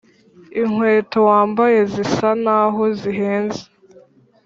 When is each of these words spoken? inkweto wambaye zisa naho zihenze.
inkweto 0.59 1.17
wambaye 1.29 1.79
zisa 1.93 2.29
naho 2.43 2.81
zihenze. 2.99 3.63